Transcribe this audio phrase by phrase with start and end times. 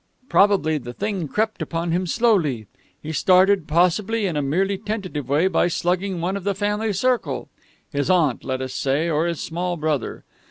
[0.29, 2.65] Probably the thing crept upon him slowly.
[3.03, 7.49] He started, possibly, in a merely tentative way by slugging one of the family circle.
[7.91, 10.23] His aunt, let us say, or his small brother.